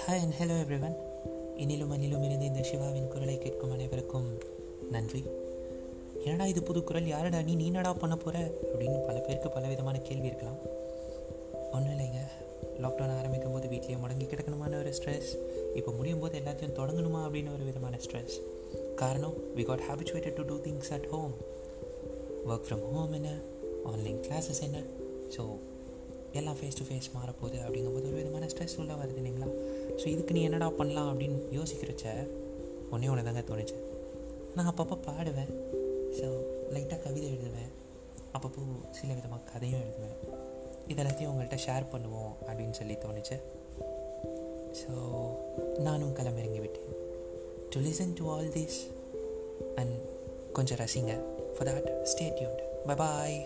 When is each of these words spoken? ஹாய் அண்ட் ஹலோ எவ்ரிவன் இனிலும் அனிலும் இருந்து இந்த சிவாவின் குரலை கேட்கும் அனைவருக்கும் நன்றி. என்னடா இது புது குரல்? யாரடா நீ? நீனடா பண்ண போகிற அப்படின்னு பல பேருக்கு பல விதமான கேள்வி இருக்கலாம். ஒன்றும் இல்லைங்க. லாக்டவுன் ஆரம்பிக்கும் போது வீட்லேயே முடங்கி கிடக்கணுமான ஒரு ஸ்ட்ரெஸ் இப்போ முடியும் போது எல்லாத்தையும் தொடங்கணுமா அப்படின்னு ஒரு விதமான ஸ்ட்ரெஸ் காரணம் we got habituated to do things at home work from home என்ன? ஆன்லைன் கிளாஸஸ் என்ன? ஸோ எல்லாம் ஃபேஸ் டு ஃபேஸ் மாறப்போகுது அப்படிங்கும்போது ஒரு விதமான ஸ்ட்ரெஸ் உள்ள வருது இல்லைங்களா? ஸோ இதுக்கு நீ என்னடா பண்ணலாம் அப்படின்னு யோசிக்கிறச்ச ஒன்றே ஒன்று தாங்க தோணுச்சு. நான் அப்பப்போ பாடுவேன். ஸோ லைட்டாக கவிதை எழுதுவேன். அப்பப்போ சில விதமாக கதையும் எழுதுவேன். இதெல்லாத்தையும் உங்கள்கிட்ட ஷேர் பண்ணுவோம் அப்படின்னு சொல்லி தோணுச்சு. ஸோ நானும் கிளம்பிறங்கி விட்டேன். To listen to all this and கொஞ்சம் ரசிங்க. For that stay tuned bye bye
ஹாய் 0.00 0.20
அண்ட் 0.22 0.34
ஹலோ 0.38 0.54
எவ்ரிவன் 0.62 0.94
இனிலும் 1.56 1.90
அனிலும் 1.90 2.24
இருந்து 2.24 2.44
இந்த 2.44 2.62
சிவாவின் 2.62 3.08
குரலை 3.08 3.38
கேட்கும் 3.38 3.70
அனைவருக்கும் 3.70 4.28
நன்றி. 4.90 5.20
என்னடா 6.24 6.46
இது 6.46 6.62
புது 6.62 6.84
குரல்? 6.84 7.06
யாரடா 7.06 7.40
நீ? 7.42 7.54
நீனடா 7.56 7.98
பண்ண 7.98 8.16
போகிற 8.16 8.38
அப்படின்னு 8.72 8.98
பல 9.06 9.18
பேருக்கு 9.18 9.48
பல 9.48 9.68
விதமான 9.68 9.98
கேள்வி 9.98 10.26
இருக்கலாம். 10.26 10.58
ஒன்றும் 11.72 11.92
இல்லைங்க. 11.94 12.20
லாக்டவுன் 12.82 13.18
ஆரம்பிக்கும் 13.18 13.52
போது 13.52 13.68
வீட்லேயே 13.68 13.98
முடங்கி 13.98 14.26
கிடக்கணுமான 14.26 14.78
ஒரு 14.78 14.92
ஸ்ட்ரெஸ் 14.92 15.30
இப்போ 15.74 15.92
முடியும் 15.92 16.18
போது 16.18 16.38
எல்லாத்தையும் 16.38 16.76
தொடங்கணுமா 16.80 17.22
அப்படின்னு 17.26 17.52
ஒரு 17.52 17.64
விதமான 17.64 17.96
ஸ்ட்ரெஸ் 17.96 18.36
காரணம் 18.94 19.36
we 19.56 19.62
got 19.62 19.84
habituated 19.88 20.32
to 20.32 20.42
do 20.42 20.60
things 20.68 20.92
at 20.92 21.08
home 21.08 21.34
work 22.46 22.66
from 22.68 22.86
home 22.94 23.12
என்ன? 23.12 23.42
ஆன்லைன் 23.84 24.20
கிளாஸஸ் 24.28 24.62
என்ன? 24.62 24.80
ஸோ 25.36 25.44
எல்லாம் 26.32 26.56
ஃபேஸ் 26.58 26.76
டு 26.78 26.84
ஃபேஸ் 26.88 27.08
மாறப்போகுது 27.14 27.58
அப்படிங்கும்போது 27.64 28.06
ஒரு 28.06 28.16
விதமான 28.20 28.46
ஸ்ட்ரெஸ் 28.46 28.76
உள்ள 28.78 28.92
வருது 28.92 29.18
இல்லைங்களா? 29.22 29.48
ஸோ 30.00 30.06
இதுக்கு 30.14 30.34
நீ 30.36 30.42
என்னடா 30.48 30.68
பண்ணலாம் 30.80 31.10
அப்படின்னு 31.12 31.38
யோசிக்கிறச்ச 31.58 32.06
ஒன்றே 32.94 33.10
ஒன்று 33.12 33.26
தாங்க 33.28 33.42
தோணுச்சு. 33.50 33.76
நான் 34.56 34.70
அப்பப்போ 34.70 34.96
பாடுவேன். 35.08 35.52
ஸோ 36.18 36.26
லைட்டாக 36.74 36.98
கவிதை 37.04 37.28
எழுதுவேன். 37.32 37.70
அப்பப்போ 38.36 38.62
சில 38.98 39.10
விதமாக 39.18 39.42
கதையும் 39.52 39.82
எழுதுவேன். 39.84 40.16
இதெல்லாத்தையும் 40.92 41.30
உங்கள்கிட்ட 41.32 41.58
ஷேர் 41.66 41.90
பண்ணுவோம் 41.92 42.32
அப்படின்னு 42.46 42.76
சொல்லி 42.80 42.96
தோணுச்சு. 43.04 43.36
ஸோ 44.80 44.92
நானும் 45.86 46.16
கிளம்பிறங்கி 46.18 46.60
விட்டேன். 46.64 46.90
To 47.74 47.80
listen 47.80 48.16
to 48.20 48.24
all 48.34 48.50
this 48.58 48.80
and 49.80 49.94
கொஞ்சம் 50.58 50.80
ரசிங்க. 50.82 51.14
For 51.54 51.68
that 51.68 51.92
stay 52.12 52.26
tuned 52.38 52.62
bye 52.88 52.96
bye 53.02 53.38